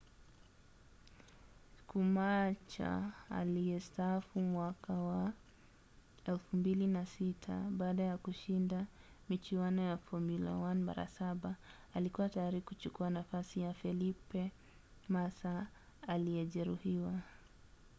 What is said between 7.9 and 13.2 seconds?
ya kushinda michuano ya formula 1 mara saba alikua tayari kuchukua